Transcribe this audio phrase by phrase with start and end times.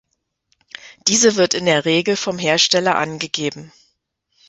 [1.07, 3.71] Diese wird in der Regel vom Hersteller angegeben.